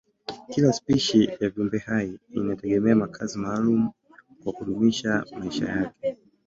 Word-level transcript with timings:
Kila 0.49 0.73
spishi 0.73 1.29
ya 1.39 1.49
viumbehai 1.49 2.19
inategemea 2.31 2.95
makazi 2.95 3.37
maalumu 3.39 3.91
kwa 4.43 4.53
kudumisha 4.53 5.25
maisha 5.39 5.65
yake. 5.69 6.17